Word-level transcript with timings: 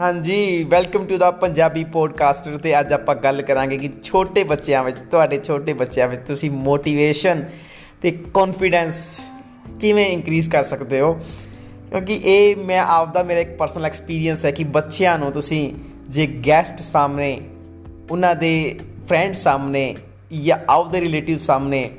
ਹਾਂਜੀ 0.00 0.64
welcome 0.64 1.06
to 1.06 1.16
the 1.16 1.30
Punjabi 1.30 1.84
podcaster 1.84 2.56
ਤੇ 2.56 2.80
ਅੱਜ 2.80 2.92
ਆਪਾਂ 2.92 3.14
ਗੱਲ 3.14 3.42
ਕਰਾਂਗੇ 3.42 3.78
ਕਿ 3.78 3.90
ਛੋਟੇ 4.02 4.44
ਬੱਚਿਆਂ 4.44 4.84
ਵਿੱਚ, 4.84 4.96
ਤੁਹਾਡੇ 5.10 5.40
ਛੋਟੇ 5.44 5.72
ਬੱਚਿਆਂ 5.72 6.08
ਵਿੱਚ 6.08 6.20
ਤੁਸੀਂ 6.26 6.50
ਮੋਟੀਵੇਸ਼ਨ 6.50 7.44
ਤੇ 8.02 8.10
ਕੌਨਫੀਡੈਂਸ 8.34 9.20
ਕਿਵੇਂ 9.80 10.06
ਇਨਕਰੀਜ਼ 10.06 10.50
ਕਰ 10.50 10.62
ਸਕਦੇ 10.62 11.00
ਹੋ? 11.00 11.14
ਕਿਉਂਕਿ 11.90 12.20
ਇਹ 12.24 12.56
ਮੈਂ 12.56 12.80
ਆਪਦਾ 12.80 13.22
ਮੇਰਾ 13.22 13.40
ਇੱਕ 13.40 13.56
ਪਰਸਨਲ 13.56 13.84
ਐਕਸਪੀਰੀਅੰਸ 13.84 14.44
ਹੈ 14.44 14.50
ਕਿ 14.50 14.64
ਬੱਚਿਆਂ 14.64 15.18
ਨੂੰ 15.18 15.32
ਤੁਸੀਂ 15.32 15.72
ਜੇ 16.08 16.26
ਗੈਸਟ 16.46 16.78
ਸਾਹਮਣੇ, 16.78 17.40
ਉਹਨਾਂ 18.10 18.36
ਦੇ 18.36 18.78
ਫਰੈਂਡ 19.08 19.34
ਸਾਹਮਣੇ 19.34 19.94
ਜਾਂ 20.42 20.58
ਆਪਦੇ 20.68 21.00
ਰਿਲੇਟਿਵ 21.00 21.38
ਸਾਹਮਣੇ 21.38 21.90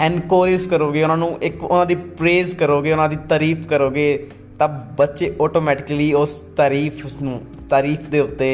ਐਨਕੋਰੇਜ 0.00 0.66
ਕਰੋਗੇ, 0.66 1.02
ਉਹਨਾਂ 1.02 1.16
ਨੂੰ 1.16 1.38
ਇੱਕ, 1.42 1.64
ਉਹਨਾਂ 1.64 1.86
ਦੀ 1.86 1.94
ਪ੍ਰੇਜ਼ 1.94 2.56
ਕਰੋਗੇ, 2.56 2.92
ਉਹਨਾਂ 2.92 3.08
ਦੀ 3.08 3.16
ਤਾਰੀਫ 3.28 3.66
ਕਰੋਗੇ 3.66 4.30
ਤਾਂ 4.60 4.68
ਬੱਚੇ 4.68 5.32
ਆਟੋਮੈਟਿਕਲੀ 5.42 6.12
ਉਸ 6.12 6.32
ਤਾਰੀਫ 6.56 7.04
ਨੂੰ 7.22 7.40
ਤਾਰੀਫ 7.70 8.08
ਦੇ 8.08 8.20
ਉੱਤੇ 8.20 8.48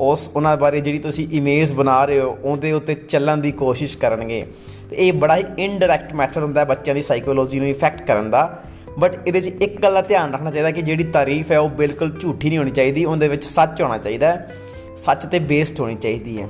ਉਸ 0.00 0.28
ਉਹਨਾਂ 0.36 0.56
ਬਾਰੇ 0.56 0.80
ਜਿਹੜੀ 0.80 0.98
ਤੁਸੀਂ 0.98 1.26
ਇਮੇਜ 1.32 1.72
ਬਣਾ 1.72 2.04
ਰਹੇ 2.04 2.20
ਹੋ, 2.20 2.36
ਉਹਦੇ 2.42 2.72
ਉੱਤੇ 2.72 2.94
ਚੱਲਣ 2.94 3.36
ਦੀ 3.36 3.52
ਕੋਸ਼ਿਸ਼ 3.52 3.96
ਕਰਨਗੇ। 3.98 4.44
ਤੇ 4.90 4.96
ਇਹ 4.96 5.12
ਬੜਾ 5.12 5.36
ਹੀ 5.36 5.44
ਇਨਡਾਇਰੈਕਟ 5.58 6.14
ਮੈਥਡ 6.14 6.42
ਹੁੰਦਾ 6.42 6.60
ਹੈ 6.60 6.64
ਬੱਚਿਆਂ 6.64 6.94
ਦੀ 6.94 7.02
ਸਾਈਕੋਲੋਜੀ 7.02 7.60
ਨੂੰ 7.60 7.68
ਇਫੈਕਟ 7.68 8.06
ਕਰਨ 8.06 8.30
ਦਾ। 8.30 8.62
ਬਟ 8.98 9.16
ਇਹਦੇ 9.26 9.40
'ਚ 9.40 9.46
ਇੱਕ 9.62 9.80
ਗੱਲ 9.82 9.94
ਦਾ 9.94 10.02
ਧਿਆਨ 10.02 10.32
ਰੱਖਣਾ 10.32 10.50
ਚਾਹੀਦਾ 10.50 10.70
ਕਿ 10.70 10.82
ਜਿਹੜੀ 10.82 11.04
ਤਾਰੀਫ 11.04 11.50
ਹੈ 11.52 11.58
ਉਹ 11.58 11.68
ਬਿਲਕੁਲ 11.68 12.10
ਝੂਠੀ 12.20 12.48
ਨਹੀਂ 12.48 12.58
ਹੋਣੀ 12.58 12.70
ਚਾਹੀਦੀ, 12.70 13.04
ਉਹਦੇ 13.04 13.28
ਵਿੱਚ 13.28 13.44
ਸੱਚ 13.44 13.82
ਹੋਣਾ 13.82 13.98
ਚਾਹੀਦਾ 13.98 14.28
ਹੈ। 14.28 14.54
ਸੱਚ 14.96 15.26
ਤੇ 15.26 15.38
ਬੇਸਡ 15.38 15.80
ਹੋਣੀ 15.80 15.94
ਚਾਹੀਦੀ 15.94 16.42
ਹੈ। 16.42 16.48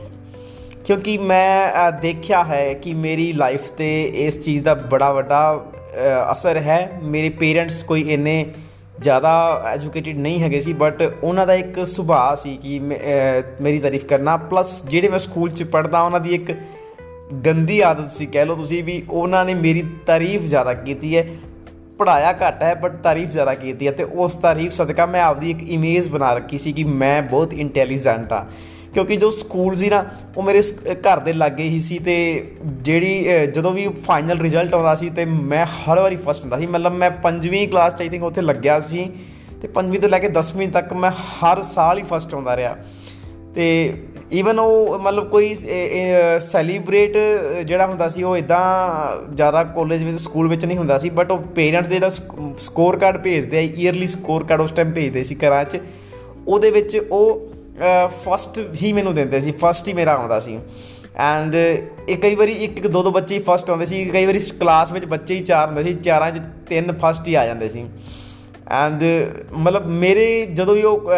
ਕਿਉਂਕਿ 0.85 1.19
ਮੈਂ 1.19 1.93
ਦੇਖਿਆ 1.93 2.45
ਹੈ 2.45 2.75
ਕਿ 2.75 2.95
ਮੇਰੀ 2.95 3.33
ਲਾਈਫ 3.33 3.71
ਤੇ 3.71 4.03
ਇਸ 4.17 4.41
ਚੀਜ਼ 4.41 4.65
ਦਾ 4.65 4.75
ਬੜਾ 4.75 5.13
ਵੱਡਾ 5.13 5.65
ਅਸਰ 6.33 6.57
ਹੈ। 6.57 7.01
ਮੇਰੇ 7.03 7.29
ਪੇਰੈਂਟਸ 7.29 7.83
ਕੋਈ 7.83 8.03
ਇੰਨੇ 8.13 8.47
ਜ਼ਿਆਦਾ 9.01 9.63
ਐਜੂਕੇਟਿਡ 9.73 10.19
ਨਹੀਂ 10.19 10.43
ਹੈਗੇ 10.43 10.61
ਸੀ 10.61 10.73
ਬਟ 10.73 11.03
ਉਹਨਾਂ 11.23 11.47
ਦਾ 11.47 11.55
ਇੱਕ 11.55 11.85
ਸੁਭਾਅ 11.87 12.37
ਸੀ 12.37 12.57
ਕਿ 12.57 12.79
ਮੇਰੀ 13.61 13.79
ਤਾਰੀਫ 13.79 14.05
ਕਰਨਾ 14.05 14.37
ਪਲੱਸ 14.37 14.85
ਜਿਹੜੇ 14.85 15.09
ਮੈਂ 15.09 15.19
ਸਕੂਲ 15.19 15.51
'ਚ 15.51 15.63
ਪੜਦਾ 15.63 16.03
ਉਹਨਾਂ 16.03 16.21
ਦੀ 16.21 16.35
ਇੱਕ 16.35 16.53
ਗੰਦੀ 17.47 17.81
ਆਦਤ 17.81 18.11
ਸੀ, 18.11 18.27
ਕਹਿ 18.27 18.47
ਲਓ 18.47 18.57
ਤੁਸੀਂ 18.57 18.85
ਵੀ 18.85 19.03
ਉਹਨਾਂ 19.11 19.45
ਨੇ 19.45 19.55
ਮੇਰੀ 19.55 19.83
ਤਾਰੀਫ 20.07 20.43
ਜ਼ਿਆਦਾ 20.43 20.75
ਕੀਤੀ 20.75 21.17
ਹੈ। 21.17 21.27
ਪੜਾਇਆ 21.99 22.33
ਘੱਟ 22.33 22.63
ਹੈ 22.63 22.75
ਬਟ 22.75 22.97
ਤਾਰੀਫ 22.97 23.31
ਜ਼ਿਆਦਾ 23.31 23.55
ਕੀਤੀ 23.55 23.87
ਹੈ 23.87 23.93
ਤੇ 23.93 24.05
ਉਸ 24.05 24.37
ਤਾਰੀਫ 24.37 24.73
ਸਦਕਾ 24.73 25.07
ਮੈਂ 25.07 25.23
ਆਪਦੀ 25.23 25.51
ਇੱਕ 25.51 25.63
ਇਮੇਜ 25.63 26.09
ਬਣਾ 26.09 26.33
ਰੱਖੀ 26.35 26.59
ਸੀ 26.59 26.73
ਕਿ 26.73 26.85
ਮੈਂ 26.85 27.23
ਬਹੁਤ 27.23 27.55
ਇੰਟੈਲੀਜੈਂਟ 27.55 28.33
ਆ 28.33 28.45
ਕਿਉਂਕਿ 28.95 29.17
ਜੋ 29.17 29.31
ਸਕੂਲ 29.31 29.75
ਸੀ 29.75 29.89
ਨਾ, 29.91 30.05
ਉਹ 30.37 30.43
ਮੇਰੇ 30.43 30.63
ਘਰ 31.03 31.21
ਦੇ 31.21 31.33
ਲਾਗੇ 31.33 31.65
ਹੀ 31.65 31.81
ਸੀ 31.81 31.99
ਤੇ 31.99 32.17
ਜਿਹੜੀ 32.65 33.47
ਜਦੋਂ 33.55 33.73
ਵੀ 33.73 33.87
ਫਾਈਨਲ 34.05 34.41
ਰਿਜ਼ਲਟ 34.41 34.75
ਆਉਂਦਾ 34.75 34.95
ਸੀ 34.95 35.09
ਤੇ 35.11 35.25
ਮੈਂ 35.25 35.65
ਹਰ 35.67 36.01
ਵਾਰੀ 36.01 36.17
ਫਸਟ 36.17 36.43
ਹੁੰਦਾ 36.43 36.59
ਸੀ। 36.59 36.67
ਮਤਲਬ 36.67 36.93
ਮੈਂ 36.95 37.11
ਪੰਜਵੀਂ 37.23 37.67
ਕਲਾਸ 37.69 37.95
ਚ 37.95 38.01
ਆਈ 38.01 38.09
ਥਿੰਕ 38.09 38.25
ਉੱਥੇ 38.25 38.41
ਲੱਗਿਆ 38.43 38.81
ਸੀ 38.83 39.11
ਤੇ 39.63 39.69
ਪੰਜਵੀਂ 39.69 40.01
ਤੋਂ 40.01 40.09
ਲੈ 40.09 40.19
ਕੇ 40.19 40.29
10ਵੀਂ 40.31 40.69
ਤੱਕ 40.71 40.93
ਮੈਂ 40.95 41.11
ਹਰ 41.11 41.63
ਸਾਲ 41.65 41.99
ਹੀ 41.99 42.03
ਫਸਟ 42.11 42.35
ਆਉਂਦਾ 42.35 42.57
ਰਿਹਾ। 42.57 42.77
ਤੇ 43.55 43.67
ਈਵਨ 44.33 44.59
ਉਹ 44.59 44.99
ਮਤਲਬ 44.99 45.29
ਕੋਈ 45.31 45.55
ਸੈਲੀਬ੍ਰੇਟ 45.55 47.17
ਜਿਹੜਾ 47.67 47.87
ਹੁੰਦਾ 47.87 48.09
ਸੀ, 48.09 48.23
ਉਹ 48.23 48.37
ਇਦਾਂ 48.37 49.35
ਜ਼ਿਆਦਾ 49.35 49.63
ਕਾਲਜ 49.65 50.03
ਵਿੱਚ 50.05 50.21
ਸਕੂਲ 50.21 50.49
ਵਿੱਚ 50.49 50.65
ਨਹੀਂ 50.65 50.79
ਹੁੰਦਾ 50.79 50.99
ਸੀ 50.99 51.11
ਬਟ 51.11 51.31
ਉਹ 51.31 51.39
ਪੇਰੈਂਟਸ 51.55 51.89
ਜਿਹੜਾ 51.89 52.09
ਸਕੋਰ 52.59 52.99
ਕਾਰਡ 52.99 53.19
ਭੇਜਦੇ 53.23 53.59
ਆ 53.59 53.61
ਈਅਰਲੀ 53.61 54.07
ਸਕੋਰ 54.07 54.45
ਕਾਰਡ 54.45 54.61
ਉਸ 54.61 54.73
ਟਾਈਮ 54.73 54.93
ਭੇਜਦੇ 54.93 55.23
ਸੀ 55.25 55.37
ਘਰਾਂ 55.45 55.65
'ਚ। 55.65 55.81
ਉਹਦੇ 56.47 56.71
ਵਿੱਚ 56.71 56.97
ਉਹ 57.01 57.54
ਫਸਟ 58.25 58.59
ਹੀ 58.83 58.93
ਮੈਨੂੰ 58.93 59.15
ਦਿੰਦੇ 59.15 59.41
ਸੀ 59.41 59.53
ਫਸਟ 59.61 59.89
ਹੀ 59.89 59.93
ਮੇਰਾ 59.93 60.13
ਆਉਂਦਾ 60.15 60.39
ਸੀ। 60.41 60.59
ਐਂਡ 61.21 61.55
ਇਹ 61.55 62.17
ਕਈ 62.17 62.35
ਵਾਰੀ 62.35 62.53
ਇੱਕ 62.65 62.79
ਇੱਕ 62.79 62.87
ਦੋ 62.87 63.03
ਦੋ 63.03 63.11
ਬੱਚੇ 63.11 63.35
ਹੀ 63.35 63.41
ਫਸਟ 63.43 63.71
ਆਉਂਦੇ 63.71 63.87
ਸੀ, 63.87 64.05
ਕਈ 64.05 64.27
ਵਾਰੀ 64.27 64.39
ਕਲਾਸ 64.61 64.93
ਵਿੱਚ 64.93 65.05
ਬੱਚੇ 65.05 65.35
ਹੀ 65.35 65.41
ਚਾਰ 65.43 65.67
ਹੁੰਦੇ 65.69 65.83
ਸੀ, 65.83 65.93
ਚਾਰਾਂ 65.95 66.31
'ਚ 66.31 66.43
ਤਿੰਨ 66.69 66.93
ਫਸਟ 67.03 67.29
ਹੀ 67.29 67.35
ਆ 67.35 67.45
ਜਾਂਦੇ 67.47 67.69
ਸੀ। 67.69 67.85
ਐਂਡ 68.73 69.03
ਮਤਲਬ 69.55 69.87
ਮੇਰੇ 69.87 70.47
ਜਦੋਂ 70.47 70.75
ਵੀ 70.75 70.83
ਉਹ 70.83 71.11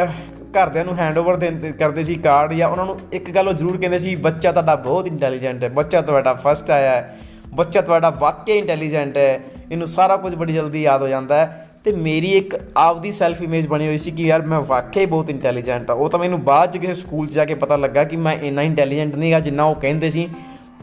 ਘਰਦਿਆਂ 0.54 0.84
ਨੂੰ 0.84 0.96
ਹੈਂਡਓਵਰ 0.98 1.36
ਦਿੰਦੇ, 1.36 1.72
ਕਰਦੇ 1.72 2.02
ਸੀ 2.02 2.14
ਕਾਰਡ 2.16 2.52
ਜਾਂ 2.52 2.68
ਉਹਨਾਂ 2.68 2.86
ਨੂੰ 2.86 2.98
ਇੱਕ 3.12 3.30
ਗੱਲ 3.30 3.48
ਉਹ 3.48 3.52
ਜ਼ਰੂਰ 3.52 3.76
ਕਹਿੰਦੇ 3.76 3.98
ਸੀ, 3.98 4.14
ਬੱਚਾ 4.16 4.52
ਤੁਹਾਡਾ 4.52 4.74
ਬਹੁਤ 4.76 5.06
ਇੰਟੈਲੀਜੈਂਟ 5.06 5.62
ਹੈ, 5.64 5.68
ਬੱਚਾ 5.70 6.00
ਤੁਹਾਡਾ 6.02 6.34
ਫਸਟ 6.34 6.70
ਆਇਆ 6.70 6.90
ਹੈ, 6.90 7.18
ਬੱਚਾ 7.54 7.80
ਤੁਹਾਡਾ 7.80 8.10
ਵਾਕਿਆ 8.10 8.54
ਇੰਟੈਲੀਜੈਂਟ 8.54 9.16
ਹੈ, 9.16 9.40
ਇਹਨੂੰ 9.70 9.88
ਸਾਰਾ 9.88 10.16
ਕੁਝ 10.16 10.34
ਬੜੀ 10.34 10.52
ਜਲਦੀ 10.52 10.82
ਯਾਦ 10.82 11.02
ਹੋ 11.02 11.08
ਜਾਂਦਾ 11.08 11.36
ਹੈ। 11.36 11.65
ਤੇ 11.86 11.92
ਮੇਰੀ 11.92 12.30
ਇੱਕ 12.32 12.56
ਆਪਦੀ 12.76 13.12
ਸੈਲਫ 13.12 13.42
ਇਮੇਜ 13.42 13.66
ਬਣੀ 13.66 13.86
ਹੋਈ 13.86 13.98
ਸੀ 13.98 14.10
ਕਿ 14.10 14.22
ਯਾਰ 14.22 14.42
ਮੈਂ 14.42 14.60
ਵਾਕਈ 14.60 15.06
ਬਹੁਤ 15.06 15.30
ਇੰਟੈਲੀਜੈਂਟ 15.30 15.90
ਆ। 15.90 15.94
ਉਹ 15.94 16.08
ਤਾਂ 16.08 16.20
ਮੈਨੂੰ 16.20 16.44
ਬਾਅਦ 16.44 16.72
ਚ 16.72 16.78
ਕਿਸੇ 16.78 16.94
ਸਕੂਲ 16.94 17.26
'ਚ 17.26 17.32
ਜਾ 17.32 17.44
ਕੇ 17.44 17.54
ਪਤਾ 17.54 17.76
ਲੱਗਾ 17.76 18.04
ਕਿ 18.04 18.16
ਮੈਂ 18.16 18.32
ਇੰਨਾ 18.32 18.62
ਇੰਟੈਲੀਜੈਂਟ 18.62 19.14
ਨਹੀਂਗਾ 19.16 19.40
ਜਿੰਨਾ 19.40 19.64
ਉਹ 19.64 19.74
ਕਹਿੰਦੇ 19.74 20.10
ਸੀ। 20.10 20.28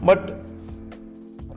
ਬਟ 0.04 0.18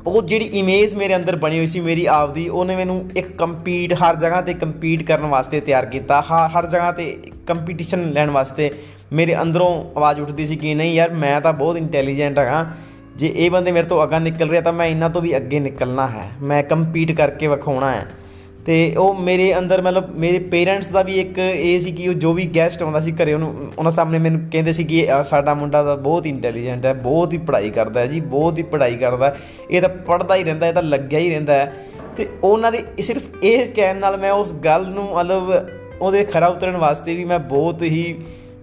ਉਹ 0.08 0.22
ਜਿਹੜੀ 0.22 0.46
ਇਮੇਜ 0.46 0.96
ਮੇਰੇ 0.96 1.16
ਅੰਦਰ 1.16 1.36
ਬਣੀ 1.36 1.58
ਹੋਈ 1.58 1.68
ਸੀ, 1.68 1.80
ਮੇਰੀ 1.80 2.06
ਆਪਦੀ, 2.06 2.50
ਉਹਨੇ 2.50 2.76
ਮੈਨੂੰ 2.76 3.10
ਇੱਕ 3.18 3.32
ਕੰਪੀਟ 3.32 3.94
ਹਰ 3.94 4.16
ਜਗ੍ਹਾ 4.16 4.42
ਤੇ 4.42 4.54
ਕੰਪੀਟ 4.54 5.04
ਕਰਨ 5.04 5.26
ਵਾਸਤੇ 5.26 5.62
ਤਿਆਰ 5.62 5.86
ਕੀਤਾ। 5.86 6.22
ਹਰ 6.22 6.66
ਜਗ੍ਹਾ 6.66 6.92
ਤੇ 6.92 7.18
ਕੰਪੀਟੀਸ਼ਨ 7.48 8.12
ਲੈਣ 8.12 8.30
ਵਾਸਤੇ 8.30 8.72
ਮੇਰੇ 9.14 9.42
ਅੰਦਰੋਂ 9.42 9.84
ਆਵਾਜ਼ 9.98 10.22
ਉੱਠਦੀ 10.22 10.46
ਸੀ 10.46 10.56
ਕਿ 10.56 10.76
ਨਹੀਂ 10.76 10.94
ਯਾਰ 10.94 11.14
ਮੈਂ 11.14 11.42
ਤਾਂ 11.42 11.54
ਬਹੁਤ 11.54 11.78
ਇੰਟੈਲੀਜੈਂਟ 11.78 12.40
ਹਾਂ 12.40 12.66
ਜੇ 13.16 13.34
ਇਹ 13.36 13.52
ਬੰਦੇ 13.52 13.72
ਮੇਰੇ 13.72 13.88
ਤੋਂ 13.88 14.04
ਅੱਗਾ 14.04 14.20
ਨਿਕਲ 14.20 14.50
ਰਿਹਾ 14.50 14.62
ਤਾਂ 14.62 14.74
ਮੈਂ 14.74 14.86
ਇਹਨਾਂ 14.86 15.10
ਤੋਂ 15.10 15.22
ਵੀ 15.22 15.38
ਅੱਗੇ 15.38 15.60
ਨਿਕਲਣਾ 15.60 16.08
ਹੈ। 16.08 16.32
ਮੈਂ 16.42 16.64
ਕੰਪੀਟ 16.64 17.12
ਕਰਕੇ 17.12 17.48
ਵਿਖਾਉਣਾ 17.48 17.92
ਹੈ। 17.92 18.08
ਤੇ 18.68 18.96
ਉਹ 18.96 19.14
ਮੇਰੇ 19.14 19.58
ਅੰਦਰ 19.58 19.82
ਮਤਲਬ 19.82 20.10
ਮੇਰੇ 20.16 20.40
ਪੇਰੈਂਟਸ 20.40 20.90
ਦਾ 20.92 21.02
ਵੀ 21.02 21.20
ਇੱਕ 21.20 21.38
ਇਹ 21.40 21.80
ਸੀ 21.80 21.92
ਕਿ 21.92 22.08
ਉਹ 22.10 22.14
ਜੋ 22.14 22.34
ਵੀ 22.34 22.46
ਗੈਸਟ 22.56 22.82
ਆਉਂਦਾ 22.84 23.00
ਸੀ 23.02 23.12
ਘਰੇ, 23.12 23.34
ਉਹਨੂੰ, 23.34 23.72
ਉਹਨਾਂ 23.78 23.92
ਸਾਹਮਣੇ 23.92 24.20
ਮੈਨੂੰ 24.20 24.42
ਕਹਿੰਦੇ 24.52 24.72
ਸੀ 24.72 24.84
ਕਿ 24.84 25.08
ਸਾਡਾ 25.26 25.54
ਮੁੰਡਾ 25.54 25.84
ਤਾਂ 25.84 25.96
ਬਹੁਤ 25.98 26.28
ਇੰਟੈਲੀਜੈਂਟ 26.28 26.86
ਹੈ, 26.86 26.94
ਬਹੁਤ 26.94 27.34
ਹੀ 27.34 27.38
ਪੜ੍ਹਾਈ 27.38 27.70
ਕਰਦਾ 27.70 28.00
ਹੈ 28.00 28.08
ਜੀ, 28.08 28.20
ਬਹੁਤ 28.20 28.58
ਹੀ 28.58 28.64
ਪੜ੍ਹਾਈ 28.64 28.96
ਕਰਦਾ 28.96 29.36
ਇਹ 29.72 29.82
ਤਾਂ 29.82 29.90
ਪੜ੍ਹਦਾ 29.90 30.36
ਹੀ 30.36 30.44
ਰਹਿੰਦਾ, 30.44 30.68
ਇਹ 30.68 30.74
ਤਾਂ 30.74 30.84
ਲੱਗਿਆ 30.84 31.20
ਹੀ 31.20 31.30
ਰਹਿੰਦਾ 31.30 31.54
ਹੈ। 31.54 31.74
ਤੇ 32.18 32.28
ਉਹਨਾਂ 32.44 32.72
ਦੇ 32.72 32.84
ਸਿਰਫ 33.00 33.24
ਇਹ 33.44 33.66
ਕਹਿਣ 33.66 33.98
ਨਾਲ 33.98 34.18
ਮੈਂ 34.18 34.32
ਉਸ 34.32 34.54
ਗੱਲ 34.56 34.88
ਨੂੰ 34.88 35.08
ਮਤਲਬ 35.16 35.54
ਉਹਦੇ 36.02 36.24
ਖਰਾ 36.24 36.48
ਉਤਰਨ 36.48 36.78
ਵਾਸਤੇ 36.78 37.16
ਵੀ 37.16 37.26
ਮੈਂ 37.26 37.40
ਬਹੁਤ 37.40 37.82
ਹੀ 37.82 38.20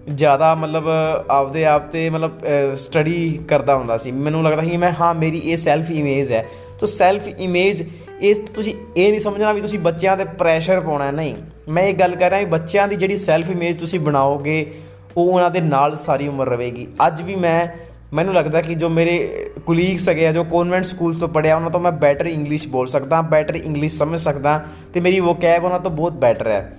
ਜ਼ਿਆਦਾ 0.09 0.55
ਮਤਲਬ 0.55 0.89
ਆਪਦੇ 1.29 1.65
ਆਪ 1.65 1.91
ਤੇ 1.91 2.09
ਮਤਲਬ 2.09 2.39
ਸਟੱਡੀ 2.75 3.39
ਕਰਦਾ 3.47 3.75
ਹੁੰਦਾ 3.75 3.97
ਸੀ। 3.97 4.11
ਮੈਨੂੰ 4.11 4.43
ਲੱਗਦਾ 4.43 4.61
ਸੀ 4.61 4.77
ਮੈਂ, 4.77 4.91
ਹਾਂ, 5.01 5.13
ਮੇਰੀ 5.13 5.37
ਇਹ 5.37 5.57
ਸੈਲਫ 5.57 5.91
ਇਮੇਜ 5.91 6.31
ਹੈ। 6.31 6.45
ਤੋਂ 6.79 6.87
ਸੈਲਫ 6.87 7.27
ਇਮੇਜ 7.39 7.83
ਇਸ 8.21 8.37
ਤੁਸੀਂ 8.53 8.73
ਇਹ 8.97 9.09
ਨਹੀਂ 9.11 9.21
ਸਮਝਣਾ 9.21 9.51
ਵੀ 9.51 9.61
ਤੁਸੀਂ 9.61 9.79
ਬੱਚਿਆਂ 9.79 10.15
ਤੇ 10.17 10.25
ਪ੍ਰੈਸ਼ਰ 10.39 10.79
ਪਾਉਣਾ 10.79 11.09
ਨਹੀਂ। 11.11 11.35
ਮੈਂ 11.69 11.83
ਇਹ 11.83 11.93
ਗੱਲ 11.93 12.15
ਕਰ 12.15 12.29
ਰਿਹਾ 12.29 12.39
ਵੀ 12.39 12.45
ਬੱਚਿਆਂ 12.45 12.87
ਦੀ 12.87 12.95
ਜਿਹੜੀ 12.95 13.17
ਸੈਲਫ 13.17 13.49
ਇਮੇਜ 13.49 13.79
ਤੁਸੀਂ 13.79 13.99
ਬਣਾਓਗੇ, 13.99 14.71
ਉਹ 15.17 15.31
ਉਹਨਾਂ 15.33 15.49
ਦੇ 15.51 15.61
ਨਾਲ 15.61 15.95
ਸਾਰੀ 15.97 16.27
ਉਮਰ 16.27 16.49
ਰਹੇਗੀ। 16.49 16.87
ਅੱਜ 17.07 17.21
ਵੀ 17.21 17.35
ਮੈਂ, 17.35 17.67
ਮੈਨੂੰ 18.13 18.33
ਲੱਗਦਾ 18.33 18.61
ਕਿ 18.61 18.75
ਜੋ 18.75 18.89
ਮੇਰੇ 18.89 19.49
ਕੁਲੀਗਸ 19.65 20.09
ਹੈਗੇ 20.09 20.27
ਆ, 20.27 20.31
ਜੋ 20.31 20.43
ਕਨਵੈਂਟ 20.43 20.85
ਸਕੂਲ 20.85 21.13
ਤੋਂ 21.13 21.27
ਪੜਿਆ 21.27 21.55
ਉਹਨਾਂ 21.55 21.71
ਤੋਂ 21.71 21.79
ਮੈਂ 21.79 21.91
ਬੈਟਰ 21.91 22.25
ਇੰਗਲਿਸ਼ 22.25 22.67
ਬੋਲ 22.67 22.87
ਸਕਦਾ 22.87 23.21
ਬੈਟਰ 23.21 23.55
ਇੰਗਲਿਸ਼ 23.55 23.97
ਸਮਝ 23.97 24.19
ਸਕਦਾ 24.19 24.63
ਤੇ 24.93 24.99
ਮੇਰੀ 24.99 25.19
ਵੋਕੈਬ 25.19 25.63
ਉਹਨਾਂ 25.65 25.79
ਤੋਂ 25.79 25.91
ਬਹੁਤ 25.91 26.13
ਬੈਟਰ 26.13 26.47
ਹੈ। 26.47 26.77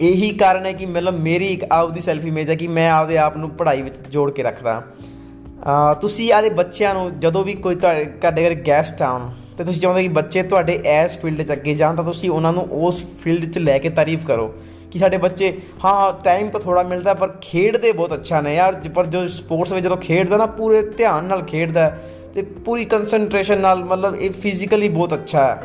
ਇਹੀ 0.00 0.30
ਕਾਰਨ 0.30 0.66
ਹੈ 0.66 0.72
ਕਿ 0.72 0.86
ਮਤਲਬ 0.86 1.18
ਮੇਰੀ 1.20 1.46
ਇੱਕ 1.46 1.64
ਆਪਦੀ 1.72 2.00
ਸੈਲਫ 2.00 2.26
ਇਮੇਜ 2.26 2.50
ਹੈ 2.50 2.54
ਕਿ 2.54 2.68
ਮੈਂ 2.68 2.90
ਆਪਦੇ 2.90 3.18
ਆਪ 3.18 3.36
ਨੂੰ 3.36 3.50
ਪੜ੍ਹਾਈ 3.50 3.82
ਵਿੱਚ 3.82 3.96
ਜੋੜ 4.10 4.30
ਕੇ 4.30 4.42
ਰੱਖਦਾ। 4.42 4.82
ਤੁਸੀਂ 6.00 6.32
ਆਦੇ 6.32 6.50
ਬੱਚਿਆਂ 6.50 6.94
ਨੂੰ 6.94 7.20
ਜਦੋਂ 7.20 7.44
ਵੀ 7.44 7.54
ਕੋਈ 7.54 7.74
ਤੁਹਾਡੇ 7.74 8.04
ਘਰ 8.04 8.54
ਗੈਸਟ 8.66 9.02
ਆਉਣ 9.02 9.30
ਤੇ 9.58 9.64
ਤੁਸੀਂ 9.64 9.80
ਚਾਹੁੰਦੇ 9.80 10.02
ਕਿ 10.02 10.08
ਬੱਚੇ 10.08 10.42
ਤੁਹਾਡੇ 10.42 10.78
ਐਸ 10.86 11.18
ਫੀਲਡ 11.18 11.42
'ਚ 11.42 11.52
ਅੱਗੇ 11.52 11.74
ਜਾਣ, 11.74 11.96
ਤਾਂ 11.96 12.04
ਤੁਸੀਂ 12.04 12.30
ਉਹਨਾਂ 12.30 12.52
ਨੂੰ 12.52 12.66
ਉਸ 12.70 13.04
ਫੀਲਡ 13.22 13.44
'ਚ 13.44 13.58
ਲੈ 13.58 13.78
ਕੇ 13.78 13.90
ਤਾਰੀਫ 13.90 14.26
ਕਰੋ 14.26 14.52
ਕਿ 14.90 14.98
ਸਾਡੇ 14.98 15.18
ਬੱਚੇ, 15.18 15.52
ਹਾਂ 15.84 16.12
ਟਾਈਮ 16.24 16.48
ਤਾਂ 16.50 16.60
ਥੋੜਾ 16.60 16.82
ਮਿਲਦਾ, 16.82 17.14
ਪਰ 17.14 17.28
ਖੇਡਦੇ 17.40 17.92
ਬਹੁਤ 17.92 18.14
ਅੱਛਾ 18.14 18.40
ਨੇ 18.40 18.54
ਯਾਰ 18.54 18.80
ਪਰ 18.94 19.06
ਜੋ 19.06 19.26
ਸਪੋਰਟਸ 19.28 19.72
ਵਿੱਚ 19.72 19.84
ਜਦੋਂ 19.84 19.96
ਖੇਡਦਾ 19.96 20.36
ਨਾ, 20.36 20.46
ਪੂਰੇ 20.46 20.82
ਧਿਆਨ 20.96 21.24
ਨਾਲ 21.24 21.42
ਖੇਡਦਾ 21.42 21.90
ਤੇ 22.34 22.42
ਪੂਰੀ 22.42 22.84
ਕਨਸੈਂਟਰੇਸ਼ਨ 22.84 23.60
ਨਾਲ, 23.60 23.84
ਮਤਲਬ 23.84 24.14
ਇਹ 24.16 24.30
ਫਿਜ਼ੀਕਲੀ 24.32 24.88
ਬਹੁਤ 24.88 25.14
ਅੱਛਾ 25.14 25.44
ਹੈ। 25.44 25.62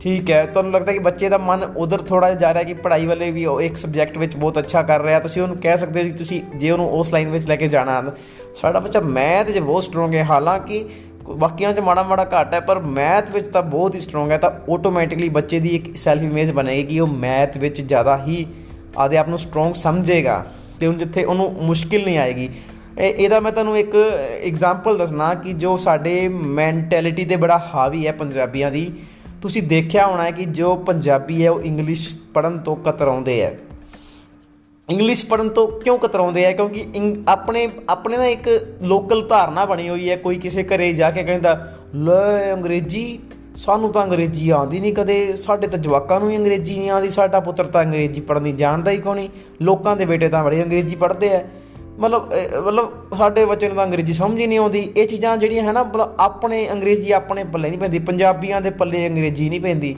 ਠੀਕ 0.00 0.30
ਹੈ, 0.30 0.44
ਤੁਹਾਨੂੰ 0.46 0.72
ਲੱਗਦਾ 0.72 0.92
ਕਿ 0.92 0.98
ਬੱਚੇ 0.98 1.28
ਦਾ 1.28 1.38
ਮਨ 1.38 1.62
ਉਧਰ 1.76 2.02
ਥੋੜਾ 2.02 2.28
ਜਿਹਾ 2.28 2.40
ਜਾ 2.40 2.52
ਰਿਹਾ 2.54 2.62
ਕਿ 2.62 2.74
ਪੜ੍ਹਾਈ 2.74 3.06
ਵਾਲੇ 3.06 3.30
ਵੀ 3.30 3.44
ਉਹ 3.46 3.60
ਇੱਕ 3.60 3.76
ਸਬਜੈਕਟ 3.76 4.18
ਵਿੱਚ 4.18 4.36
ਬਹੁਤ 4.36 4.58
ਅੱਛਾ 4.58 4.82
ਕਰ 4.82 5.00
ਰਿਹਾ, 5.00 5.20
ਤੁਸੀਂ 5.20 5.42
ਉਹਨੂੰ 5.42 5.56
ਕਹਿ 5.56 5.78
ਸਕਦੇ 5.78 6.02
ਹੋ 6.02 6.06
ਕਿ 6.06 6.12
ਤੁਸੀਂ, 6.12 6.40
ਜੇ 6.56 6.70
ਉਹਨੂੰ 6.70 6.88
ਉਸ 6.90 7.12
ਲਾਈਨ 7.12 7.30
ਵਿੱਚ 7.30 7.46
ਲੈ 7.48 7.56
ਕੇ 7.56 7.68
ਜਾਣਾ 7.68 8.12
ਸਾਡਾ 8.54 8.80
ਬੱਚਾ 8.80 9.00
ਮੈਥ 9.00 9.50
'ਚ 9.50 9.58
ਬਹੁਤ 9.58 9.84
ਸਟਰੋਂਗ 9.84 10.14
ਹੈ, 10.14 10.24
ਹਾਲਾਂਕਿ 10.24 10.84
ਬਾਕੀਆਂ 11.30 11.72
'ਚ 11.72 11.80
ਮਾੜਾ 11.80 12.02
ਮਾੜਾ 12.02 12.24
ਘੱਟ 12.24 12.54
ਹੈ, 12.54 12.60
ਪਰ 12.60 12.78
ਮੈਥ 12.80 13.30
ਵਿੱਚ 13.30 13.48
ਤਾਂ 13.48 13.62
ਬਹੁਤ 13.62 13.94
ਹੀ 13.94 14.00
ਸਟਰੋਂਗ 14.00 14.30
ਹੈ, 14.30 14.38
ਤਾਂ 14.38 14.50
ਆਟੋਮੈਟਿਕਲੀ 14.72 15.28
ਬੱਚੇ 15.28 15.60
ਦੀ 15.60 15.68
ਇੱਕ 15.68 15.96
ਸੈਲਫ 15.96 16.22
ਇਮੇਜ 16.22 16.50
ਬਣੇਗੀ 16.50 16.82
ਕਿ 16.82 17.00
ਉਹ 17.00 17.06
ਮੈਥ 17.06 17.58
ਵਿੱਚ 17.58 17.80
ਜ਼ਿਆਦਾ 17.80 18.16
ਹੀ 18.26 18.46
ਆਦੇ 18.98 19.16
ਆਪ 19.16 19.28
ਨੂੰ 19.28 19.38
ਸਟਰੋਂਗ 19.38 19.74
ਸਮਝੇਗਾ 19.74 20.44
ਤੇ 20.80 20.86
ਉਹ 20.86 20.94
ਜਿੱਥੇ 20.94 21.24
ਉਹਨੂੰ 21.24 21.52
ਮੁਸ਼ਕਿਲ 21.62 22.04
ਨਹੀਂ 22.04 22.18
ਆਏਗੀ। 22.18 22.48
ਇਹਦਾ 22.98 23.40
ਮੈਂ 23.40 23.52
ਤੁਹਾਨੂੰ 23.52 23.78
ਇੱਕ 23.78 23.94
ਐਗਜ਼ਾਮਪਲ 24.46 24.98
ਦੱਸਣਾ 24.98 25.34
ਕਿ 25.34 25.52
ਜੋ 25.52 25.76
ਸਾਡੇ 25.76 26.28
ਮੈਂਟੈਲਿਟੀ 26.28 27.24
ਤੇ 27.24 27.36
ਬੜਾ 27.36 27.58
ਹਾਵੀ 27.74 28.06
ਹੈ 28.06 28.12
ਪੰਜਾਬੀਆਂ 28.12 28.70
ਦੀ। 28.70 28.92
ਤੁਸੀਂ 29.42 29.62
ਦੇਖਿਆ 29.62 30.06
ਹੋਣਾ 30.06 30.24
ਹੈ 30.24 30.30
ਕਿ 30.30 30.44
ਜੋ 30.44 30.74
ਪੰਜਾਬੀ 30.76 31.44
ਹੈ, 31.44 31.50
ਉਹ 31.50 31.62
ਇੰਗਲਿਸ਼ 31.62 32.16
ਪੜਨ 32.34 32.58
ਤੋਂ 32.58 32.76
ਕਤਰਾਉਂਦੇ 32.76 33.44
ਆ 33.46 33.50
ਇੰਗਲਿਸ਼ 34.90 35.24
ਪੜਨ 35.26 35.48
ਤੋਂ 35.48 35.66
ਕਿਉਂ 35.80 35.98
ਕਤਰਾਉਂਦੇ 35.98 36.46
ਆ? 36.46 36.50
ਕਿਉਂਕਿ 36.52 36.84
ਆਪਣੇ 37.28 37.68
ਆਪਣੇ 37.88 38.16
ਦਾ 38.16 38.26
ਇੱਕ 38.26 38.48
ਲੋਕਲ 38.82 39.26
ਧਾਰਨਾ 39.28 39.64
ਬਣੀ 39.64 39.88
ਹੋਈ 39.88 40.10
ਹੈ, 40.10 40.16
ਕੋਈ 40.16 40.36
ਕਿਸੇ 40.38 40.62
ਘਰੇ 40.64 40.92
ਜਾ 40.92 41.10
ਕੇ 41.10 41.22
ਕਹਿੰਦਾ, 41.22 41.72
ਲੈ 41.94 42.52
ਅੰਗਰੇਜ਼ੀ, 42.54 43.18
ਸਾਨੂੰ 43.56 43.92
ਤਾਂ 43.92 44.04
ਅੰਗਰੇਜ਼ੀ 44.04 44.50
ਆਉਂਦੀ 44.50 44.80
ਨਹੀਂ 44.80 44.92
ਕਦੇ, 44.94 45.36
ਸਾਡੇ 45.36 45.66
ਤਾਂ 45.66 45.78
ਜਵਾਕਾਂ 45.78 46.20
ਨੂੰ 46.20 46.30
ਹੀ 46.30 46.36
ਅੰਗਰੇਜ਼ੀ 46.36 46.78
ਨਹੀਂ 46.78 46.90
ਆਉਂਦੀ, 46.90 47.10
ਸਾਡਾ 47.10 47.40
ਪੁੱਤਰ 47.40 47.66
ਤਾਂ 47.66 47.82
ਅੰਗਰੇਜ਼ੀ 47.82 48.20
ਪੜ੍ਹਨੀ 48.20 48.52
ਜਾਣਦਾ 48.52 48.90
ਹੀ 48.90 48.96
ਕੋਈ 48.96 49.14
ਨਹੀਂ? 49.14 49.28
ਲੋਕਾਂ 49.62 49.96
ਦੇ 49.96 50.06
ਬੇਟੇ 50.06 50.28
ਤਾਂ 50.28 50.44
ਬੜੀ 50.44 50.62
ਅੰਗਰੇਜ਼ੀ 50.62 50.96
ਪੜ੍ਹਦੇ 50.96 51.34
ਆ। 51.34 51.42
ਮਤਲਬ 51.98 52.28
ਮਤਲਬ 52.66 53.14
ਸਾਡੇ 53.16 53.44
ਬੱਚੇ 53.44 53.68
ਨੂੰ 53.68 53.76
ਤਾਂ 53.76 53.84
ਅੰਗਰੇਜ਼ੀ 53.86 54.14
ਸਮਝ 54.14 54.38
ਹੀ 54.40 54.46
ਨਹੀਂ 54.46 54.58
ਆਉਂਦੀ। 54.58 54.80
ਇਹ 54.96 55.06
ਚੀਜ਼ਾਂ 55.08 55.36
ਜਿਹੜੀਆਂ 55.36 55.64
ਹੈ 55.64 55.72
ਨਾ, 55.72 55.82
ਮਤਲਬ 55.82 56.14
ਆਪਣੇ 56.20 56.68
ਅੰਗਰੇਜ਼ੀ 56.72 57.12
ਆਪਣੇ 57.12 57.44
ਪੱਲੇ 57.44 57.68
ਨਹੀਂ 57.68 57.80
ਪੈਂਦੀ, 57.80 57.98
ਪੰਜਾਬੀਆਂ 57.98 58.60
ਦੇ 58.60 58.70
ਪੱਲੇ 58.70 59.06
ਅੰਗਰੇਜ਼ੀ 59.08 59.48
ਨਹੀਂ 59.48 59.60
ਪੈਂਦੀ। 59.60 59.94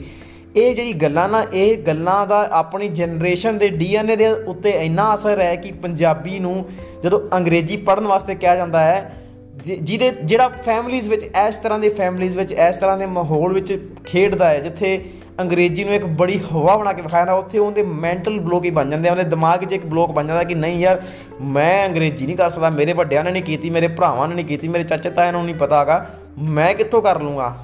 ਇਹ 0.55 0.75
ਜਿਹੜੀ 0.75 0.93
ਗੱਲਾਂ 0.93 1.27
ਨਾ, 1.29 1.45
ਇਹ 1.53 1.77
ਗੱਲਾਂ 1.77 2.25
ਦਾ 2.27 2.47
ਆਪਣੀ 2.51 2.87
ਜਨਰੇਸ਼ਨ 2.87 3.57
ਦੇ 3.57 3.67
ਡੀਐਨਏ 3.69 4.15
ਦੇ 4.15 4.29
ਉੱਤੇ 4.31 4.69
ਇੰਨਾ 4.69 5.13
ਅਸਰ 5.15 5.41
ਹੈ 5.41 5.55
ਕਿ 5.55 5.71
ਪੰਜਾਬੀ 5.71 6.39
ਨੂੰ 6.39 6.65
ਜਦੋਂ 7.03 7.19
ਅੰਗਰੇਜ਼ੀ 7.37 7.77
ਪੜ੍ਹਨ 7.77 8.07
ਵਾਸਤੇ 8.07 8.35
ਕਿਹਾ 8.35 8.55
ਜਾਂਦਾ 8.55 8.79
ਹੈ 8.79 9.15
ਜਿਹਦੇ, 9.57 10.11
ਜਿਹੜਾ 10.23 10.47
ਫੈਮਲੀਜ਼ 10.49 11.09
ਵਿੱਚ, 11.09 11.23
ਇਸ 11.23 11.57
ਤਰ੍ਹਾਂ 11.57 11.79
ਦੇ 11.79 11.89
ਫੈਮਲੀਜ਼ 11.89 12.37
ਵਿੱਚ, 12.37 12.51
ਇਸ 12.51 12.77
ਤਰ੍ਹਾਂ 12.77 12.97
ਦੇ 12.97 13.05
ਮਾਹੌਲ 13.05 13.53
ਵਿੱਚ 13.53 13.89
ਖੇਡਦਾ 14.05 14.49
ਹੈ, 14.49 14.59
ਜਿੱਥੇ 14.59 15.05
ਅੰਗਰੇਜ਼ੀ 15.39 15.83
ਨੂੰ 15.83 15.93
ਇੱਕ 15.93 16.05
ਬੜੀ 16.05 16.39
ਹਵਾ 16.53 16.75
ਬਣਾ 16.77 16.93
ਕੇ 16.93 17.01
ਵਿਖਾਇਆ 17.01 17.25
ਨਾ 17.25 17.33
ਉੱਥੇ 17.33 17.59
ਉਹਦੇ 17.59 17.83
ਮੈਂਟਲ 17.83 18.39
ਬਲੋਕ 18.39 18.65
ਹੀ 18.65 18.69
ਬਣ 18.69 18.89
ਜਾਂਦੇ 18.89 19.09
ਆ, 19.09 19.11
ਉਹਦੇ 19.11 19.23
ਦਿਮਾਗ 19.23 19.63
'ਚ 19.63 19.73
ਇੱਕ 19.73 19.85
ਬਲੋਕ 19.85 20.11
ਬਣ 20.11 20.27
ਜਾਂਦਾ 20.27 20.43
ਕਿ 20.43 20.55
ਨਹੀਂ 20.55 20.79
ਯਾਰ, 20.79 21.01
ਮੈਂ 21.41 21.87
ਅੰਗਰੇਜ਼ੀ 21.89 22.25
ਨਹੀਂ 22.25 22.37
ਕਰ 22.37 22.49
ਸਕਦਾ, 22.49 22.69
ਮੇਰੇ 22.69 22.93
ਵੱਡਿਆਂ 22.93 23.23
ਨੇ 23.23 23.31
ਨਹੀਂ 23.31 23.43
ਕੀਤੀ, 23.43 23.69
ਮੇਰੇ 23.69 23.87
ਭਰਾਵਾਂ 23.87 24.27
ਨੇ 24.27 24.35
ਨਹੀਂ 24.35 24.45
ਕੀਤੀ, 24.45 24.67
ਮੇਰੇ 24.67 24.83
ਚਾਚੇ 24.83 25.09
ਤਾਇਆਂ 25.09 25.31
ਨੂੰ 25.31 25.45
ਨਹੀਂ 25.45 25.55
ਪਤਾ 25.55 25.79
ਹੈਗਾ, 25.79 26.05
ਮੈਂ 26.37 26.73
ਕਿੱਥੋਂ 26.75 27.01
ਕਰ 27.01 27.21
ਲੂੰਗਾ? 27.21 27.57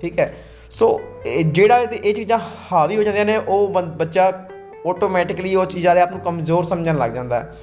ਠੀਕ 0.00 0.18
ਹੈ। 0.20 0.34
ਸੋ 0.72 1.00
ਜਿਹੜਾ 1.46 1.78
ਇਹ 1.78 2.14
ਚੀਜ਼ਾਂ 2.14 2.38
ਹਾਵੀ 2.72 2.96
ਹੋ 2.96 3.02
ਜਾਂਦੀਆਂ 3.02 3.24
ਨੇ, 3.24 3.36
ਉਹ 3.38 3.68
ਬੱਚਾ 3.98 4.32
ਆਟੋਮੈਟਿਕਲੀ 4.88 5.54
ਉਹ 5.54 5.66
ਚੀਜ਼ਾਂ 5.66 5.94
ਦੇ 5.94 6.00
ਆਪ 6.00 6.10
ਨੂੰ 6.10 6.20
ਕਮਜ਼ੋਰ 6.20 6.64
ਸਮਝਣ 6.64 6.96
ਲੱਗ 6.98 7.10
ਜਾਂਦਾ 7.10 7.40
ਹੈ। 7.40 7.54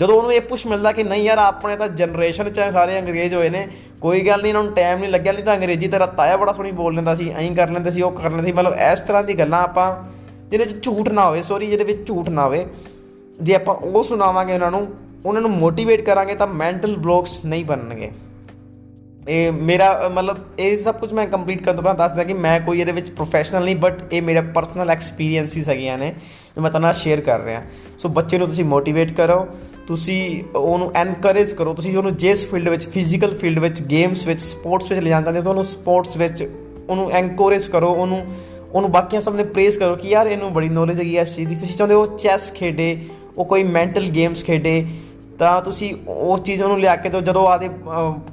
ਜਦੋਂ 0.00 0.16
ਉਹਨੂੰ 0.16 0.32
ਇਹ 0.32 0.40
ਪੁਸ਼ 0.40 0.66
ਮਿਲਦਾ 0.66 0.92
ਕਿ 0.92 1.02
ਨਹੀਂ 1.02 1.24
ਯਾਰ, 1.24 1.38
ਆਪਣੇ 1.38 1.76
ਤਾਂ 1.76 1.88
ਜਨਰੇਸ਼ਨ 1.90 2.50
ਚ 2.50 2.70
ਸਾਰੇ 2.72 2.98
ਅੰਗਰੇਜ਼ 2.98 3.34
ਹੋਏ 3.34 3.48
ਨੇ, 3.48 3.66
ਕੋਈ 4.00 4.20
ਗੱਲ 4.20 4.42
ਨਹੀਂ, 4.42 4.50
ਇਹਨਾਂ 4.50 4.62
ਨੂੰ 4.64 4.72
ਟਾਈਮ 4.74 4.98
ਨਹੀਂ 4.98 5.10
ਲੱਗਿਆ, 5.10 5.32
ਨਹੀਂ 5.32 5.44
ਤਾਂ 5.44 5.56
ਅੰਗਰੇਜ਼ੀ 5.56 5.88
ਤਾਂ 5.88 6.06
ਤਾਇਆ 6.08 6.36
ਬੜਾ 6.36 6.52
ਸੋਹਣੀ 6.52 6.72
ਬੋਲ 6.72 6.94
ਲੈਂਦਾ 6.94 7.14
ਸੀ, 7.14 7.30
ਐਂ 7.30 7.50
ਕਰ 7.56 7.70
ਲੈਂਦੇ 7.70 7.90
ਸੀ, 7.90 8.02
ਉਹ 8.02 8.12
ਕਰ 8.12 8.30
ਲੈਂਦੇ 8.30 8.46
ਸੀ। 8.46 8.52
ਮਤਲਬ 8.52 8.74
ਇਸ 8.92 9.00
ਤਰ੍ਹਾਂ 9.00 9.22
ਦੀ 9.24 9.38
ਗੱਲਾਂ 9.38 9.62
ਆਪਾਂ, 9.62 9.88
ਜਿਹਦੇ 10.50 10.64
ਚ 10.64 10.82
ਝੂਠ 10.82 11.08
ਨਾ 11.08 11.26
ਹੋਵੇ 11.26 11.42
ਸੌਰੀ 11.42 11.66
ਜਿਹਦੇ 11.66 11.84
ਵਿੱਚ 11.84 12.06
ਝੂਠ 12.06 12.28
ਨਾ 12.28 12.44
ਹੋਵੇ, 12.44 12.64
ਜੇ 13.42 13.54
ਆਪਾਂ 13.54 13.74
ਉਹ 13.74 14.02
ਸੁਣਾਵਾਂਗੇ 14.02 14.54
ਉਹਨਾਂ 14.54 14.70
ਨੂੰ 14.70 14.86
ਉਹਨਾਂ 15.26 15.42
ਨੂੰ 15.42 15.50
ਮੋਟੀਵੇਟ 15.50 16.00
ਕਰਾਂਗੇ 16.00 16.34
ਤਾਂ 16.34 16.46
ਮੈਂਟਲ 16.46 16.96
ਬਲੌਕਸ 16.96 17.44
ਨਹੀਂ 17.44 17.64
ਬਣਨਗੇ। 17.64 18.10
ਇਹ 19.28 19.52
ਮੇਰਾ, 19.52 20.08
ਮਤਲਬ 20.08 20.36
ਇਹ 20.58 20.76
ਸਭ 20.76 20.94
ਕੁਝ 20.96 21.12
ਮੈਂ 21.12 21.26
ਕੰਪਲੀਟ 21.26 21.62
ਕਰਨ 21.62 21.76
ਤੋਂ 21.76 21.82
ਬਾਅਦ 21.84 21.96
ਦੱਸਦਾ 21.96 22.24
ਕਿ 22.24 22.34
ਮੈਂ 22.34 22.58
ਕੋਈ 22.60 22.80
ਇਹਦੇ 22.80 22.92
ਵਿੱਚ 22.92 23.10
ਪ੍ਰੋਫੈਸ਼ਨਲ 23.10 23.64
ਨਹੀਂ 23.64 23.76
ਬਟ 23.76 24.02
ਇਹ 24.12 24.22
ਮੇਰਾ 24.22 24.40
ਪਰਸਨਲ 24.54 24.90
ਐਕਸਪੀਰੀਐਂਸਿਸ 24.90 25.68
ਹੈਗੀਆਂ 25.68 25.96
ਨੇ, 25.98 26.12
ਜੋ 26.56 26.62
ਮੈਂ 26.62 26.70
ਤੁਹਾਨੂੰ 26.70 26.92
ਸ਼ੇਅਰ 26.94 27.20
ਕਰ 27.20 27.40
ਰਿਹਾ। 27.40 27.62
ਸੋ 27.98 28.08
ਬੱਚੇ 28.08 28.38
ਨੂੰ 28.38 28.46
ਤੁਸੀਂ 28.48 28.64
ਮੋਟੀਵੇਟ 28.64 29.12
ਕਰੋ, 29.12 29.46
ਤੁਸੀਂ 29.86 30.42
ਉਹਨੂੰ 30.56 30.90
ਐਨਕਰੇਜ 30.96 31.52
ਕਰੋ, 31.52 31.74
ਤੁਸੀਂ 31.74 31.96
ਉਹਨੂੰ 31.96 32.16
ਜਿਸ 32.16 32.46
ਫੀਲਡ 32.50 32.68
ਵਿੱਚ 32.68 32.88
ਫਿਜ਼ੀਕਲ 32.88 33.36
ਫੀਲਡ 33.38 33.58
ਵਿੱਚ 33.58 33.82
ਗੇਮਸ 33.82 34.26
ਵਿੱਚ 34.26 34.40
ਸਪੋਰਟਸ 34.40 34.90
ਵਿੱਚ 34.90 35.00
ਲੈ 35.00 35.10
ਜਾਂਦੇ 35.10 35.38
ਹੋ 35.38 35.42
ਤੁਹਾਨੂੰ 35.42 35.64
ਸਪੋਰਟਸ 35.64 36.16
ਵਿੱਚ 36.16 36.48
ਉਹਨੂੰ 36.88 37.10
ਐਨਕਰੇਜ 37.12 37.68
ਕਰੋ, 37.68 37.92
ਉਹਨੂੰ 37.92 38.22
ਉਹਨੂੰ 38.72 38.90
ਬਾਕੀਆਂ 38.92 39.20
ਸਾਹਮਣੇ 39.20 39.44
ਪ੍ਰੇਜ਼ 39.44 39.78
ਕਰੋ 39.78 39.96
ਕਿ 39.96 40.08
ਯਾਰ 40.08 40.26
ਇਹਨੂੰ 40.26 40.52
ਬੜੀ 40.52 40.68
ਨੌਲੇਜ 40.68 40.98
ਹੈਗੀ 40.98 41.16
ਇਸ 41.18 41.34
ਚੀਜ਼ 41.36 41.48
ਦੀ। 41.48 41.54
ਤੁਸੀਂ 41.56 41.76
ਚਾਹੁੰਦੇ 41.76 41.94
ਹੋ 41.94 42.06
ਚੈਸ 42.16 42.52
ਖੇਡੇ, 42.52 42.96
ਉਹ 43.36 43.44
ਕੋਈ 43.44 43.62
ਮੈਂਟਲ 43.62 44.08
ਗੇਮਸ 44.10 44.44
ਖੇਡੇ 44.44 44.84
ਤਾਂ 45.38 45.60
ਤੁਸੀਂ 45.62 45.94
ਉਸ 46.08 46.40
ਚੀਜ਼ 46.40 46.62
ਨੂੰ 46.62 46.78
ਲਿਆ 46.80 46.94
ਕੇ 46.96 47.08
ਦਿਓ। 47.08 47.20
ਜਦੋਂ 47.20 47.46
ਆਦੇ 47.48 47.68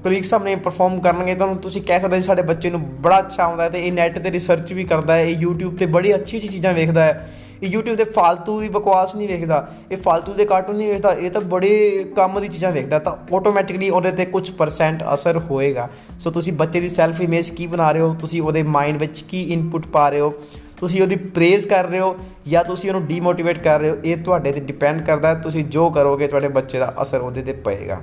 ਕਲੀਗ 0.03 0.23
ਸਾਹਮਣੇ 0.23 0.55
ਪਰਫਾਰਮ 0.57 0.99
ਕਰਨਗੇ 0.99 1.35
ਤੁਹਾਨੂੰ 1.35 1.57
ਤੁਸੀਂ 1.57 1.81
ਕਹਿ 1.81 1.99
ਸਕਦੇ 1.99 2.21
ਸਾਡੇ 2.21 2.41
ਬੱਚੇ 2.41 2.69
ਨੂੰ 2.69 2.81
ਬੜਾ 3.01 3.19
ਅੱਛਾ 3.19 3.43
ਆਉਂਦਾ 3.43 3.63
ਹੈ 3.63 3.69
ਤੇ 3.69 3.85
ਇਹ 3.87 3.91
ਨੈਟ 3.93 4.19
ਤੇ 4.19 4.31
ਰਿਸਰਚ 4.31 4.73
ਵੀ 4.73 4.83
ਕਰਦਾ 4.83 5.15
ਹੈ, 5.15 5.23
ਇਹ 5.23 5.45
YouTube 5.45 5.77
ਤੇ 5.77 5.85
ਬੜੀ 5.85 6.15
ਅੱਛੀ 6.15 6.37
ਅੱਛੀ 6.37 6.47
ਚੀਜ਼ਾਂ 6.47 6.73
ਵੇਖਦਾ 6.73 7.03
ਹੈ। 7.03 7.29
ਇਹ 7.63 7.69
YouTube 7.69 7.97
ਤੇ 7.97 8.03
ਫालतू 8.05 8.59
ਦੀ 8.61 8.69
ਬਕਵਾਸ 8.69 9.15
ਨਹੀਂ 9.15 9.27
ਵੇਖਦਾ, 9.27 9.67
ਇਹ 9.91 9.97
ਫालतू 9.97 10.33
ਦੇ 10.33 10.45
ਕਾਰਟੂਨ 10.45 10.75
ਨਹੀਂ 10.75 10.87
ਵੇਖਦਾ, 10.87 11.11
ਇਹ 11.11 11.31
ਤਾਂ 11.31 11.41
ਬੜੇ 11.43 12.03
ਕੰਮ 12.15 12.39
ਦੀ 12.39 12.47
ਚੀਜ਼ਾਂ 12.47 12.71
ਵੇਖਦਾ, 12.71 12.99
ਤਾਂ 12.99 13.13
ਆਟੋਮੈਟਿਕਲੀ 13.35 13.89
ਉਹਦੇ 13.89 14.11
ਤੇ 14.11 14.25
ਕੁਝ 14.25 14.49
ਪਰਸੈਂਟ 14.51 15.03
ਅਸਰ 15.13 15.37
ਹੋਏਗਾ। 15.39 15.87
ਸੋ 16.19 16.31
ਤੁਸੀਂ 16.31 16.53
ਬੱਚੇ 16.53 16.79
ਦੀ 16.79 16.89
ਸੈਲਫ 16.89 17.21
ਇਮੇਜ 17.21 17.49
ਕੀ 17.49 17.67
ਬਣਾ 17.67 17.91
ਰਹੇ 17.91 18.01
ਹੋ? 18.01 18.13
ਤੁਸੀਂ 18.19 18.41
ਉਹਦੇ 18.41 18.63
ਮਾਈਂਡ 18.63 18.97
ਵਿੱਚ 18.97 19.21
ਕੀ 19.21 19.41
ਇਨਪੁਟ 19.53 19.87
ਪਾ 19.87 20.09
ਰਹੇ 20.09 20.19
ਹੋ? 20.19 20.33
ਤੁਸੀਂ 20.77 21.01
ਉਹਦੀ 21.01 21.15
ਪ੍ਰੇਜ਼ 21.15 21.67
ਕਰ 21.67 21.85
ਰਹੇ 21.85 21.99
ਹੋ 21.99 22.15
ਜਾਂ 22.47 22.63
ਤੁਸੀਂ 22.63 22.89
ਉਹਨੂੰ 22.89 23.05
ਡੀਮੋਟੀਵੇਟ 23.05 23.59
ਕਰ 23.59 23.79
ਰਹੇ 23.79 23.89
ਹੋ, 23.89 23.97
ਇਹ 24.05 24.17
ਤੁਹਾਡੇ 24.17 24.51
ਤੇ 24.51 24.59
ਡਿਪੈਂਡ 24.59 25.01
ਕਰਦਾ 25.01 25.29
ਹੈ। 25.29 25.41
ਤੁਸੀਂ 25.41 25.63
ਜੋ 25.65 25.89
ਕਰੋਗੇ, 25.89 26.27
ਤੁਹਾਡੇ 26.27 26.47
ਬੱਚੇ 26.47 26.79
ਦਾ 26.79 26.93
ਅਸਰ 27.01 27.21
ਉਹਦੇ 27.21 27.41
ਤੇ 27.41 27.53
ਪਏਗਾ। 27.53 28.01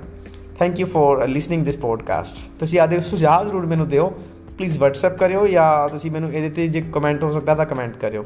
Thank 0.59 0.79
you 0.79 0.87
for 0.87 1.27
listening 1.27 1.65
this 1.65 1.77
podcast 1.77 2.37
ਤੁਸੀਂ 2.59 2.79
ਆਦੇ 2.79 2.99
ਸੁਝਾਅ 3.01 3.45
ਜ਼ਰੂਰ 3.45 3.65
ਮੈਨੂੰ 3.65 3.87
ਦਿਓ। 3.87 4.11
ਪਲੀਜ਼ 4.57 4.77
WhatsApp 4.79 5.17
ਕਰਿਓ 5.17 5.47
ਜਾਂ 5.47 5.89
ਤੁਸੀਂ 5.89 6.11
ਮੈਨੂੰ 6.11 6.33
ਇਹਦੇ 6.33 6.49
ਤੇ 6.49 6.67
ਜੇ 6.67 6.81
ਕਮੈਂਟ 6.93 7.23
ਹੋ 7.23 7.31
ਸਕਦਾ 7.31 7.55
ਤਾਂ 7.55 7.65
ਕਮੈਂਟ 7.65 7.97
ਕਰਿਓ। 7.97 8.25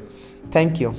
ਥੈਂਕ 0.53 0.81
ਯੂ 0.81 0.94